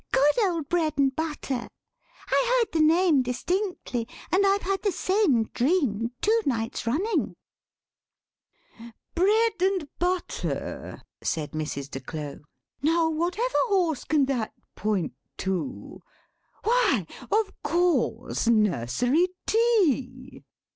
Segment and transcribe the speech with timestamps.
[0.11, 1.69] Good old Bread and Butter.'
[2.27, 7.35] I heard the name distinctly, and I've had the same dream two nights running."
[9.13, 11.91] "Bread and Butter," said Mrs.
[11.91, 12.37] de Claux,
[12.81, 16.01] "now, whatever horse can that point to?
[16.63, 20.43] Why—of course; Nursery Tea!"